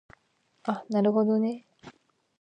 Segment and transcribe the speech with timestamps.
[0.63, 1.67] あなるほどね